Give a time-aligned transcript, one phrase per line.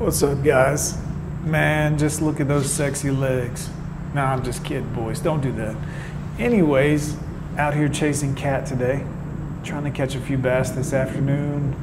[0.00, 0.96] What's up, guys?
[1.44, 3.68] Man, just look at those sexy legs.
[4.14, 5.20] Nah, I'm just kidding, boys.
[5.20, 5.76] Don't do that.
[6.38, 7.18] Anyways,
[7.58, 9.04] out here chasing cat today.
[9.62, 11.76] Trying to catch a few bass this afternoon.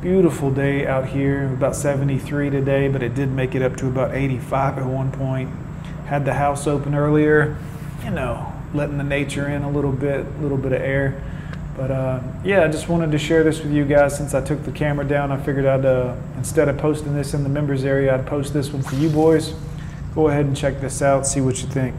[0.00, 1.52] Beautiful day out here.
[1.52, 5.50] About 73 today, but it did make it up to about 85 at one point.
[6.06, 7.58] Had the house open earlier.
[8.02, 11.22] You know, letting the nature in a little bit, a little bit of air.
[11.78, 14.64] But uh, yeah, I just wanted to share this with you guys since I took
[14.64, 15.30] the camera down.
[15.30, 18.72] I figured I'd, uh, instead of posting this in the members area, I'd post this
[18.72, 19.54] one for you boys.
[20.12, 21.94] Go ahead and check this out, see what you think.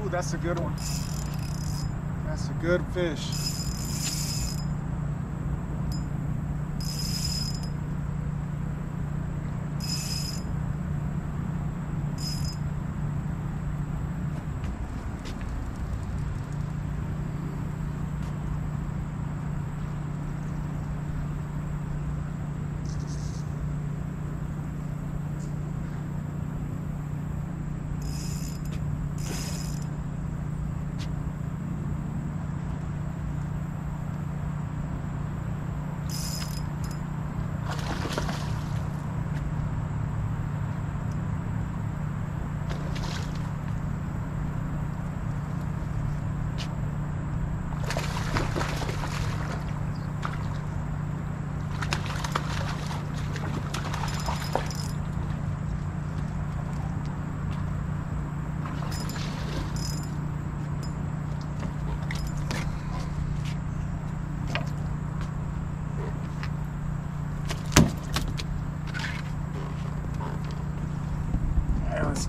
[0.00, 0.74] Ooh, that's a good one.
[2.28, 3.55] That's a good fish.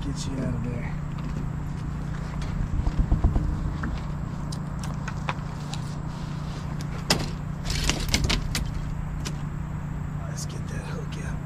[0.08, 0.94] Get you out of there.
[10.30, 11.38] Let's get that hook out.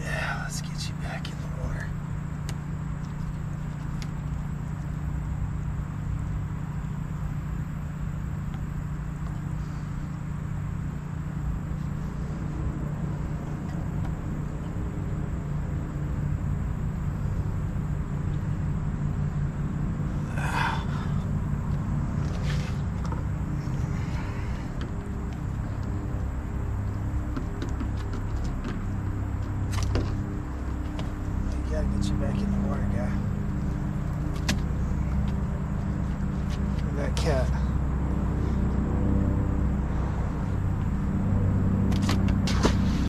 [0.00, 1.86] Yeah, let's get you back in the water.
[31.86, 33.12] Gotta get you back in the water, guy.
[36.84, 37.65] Look at that cat.